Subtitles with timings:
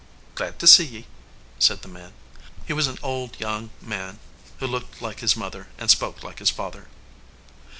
[0.33, 1.05] "Glad to see ye,"
[1.59, 2.13] said the man.
[2.65, 4.17] He was an old young man
[4.57, 6.87] who looked like his mother and spoke like his father.